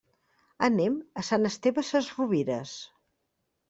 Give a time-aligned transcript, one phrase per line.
[0.67, 2.77] Anem a Sant Esteve Sesrovires.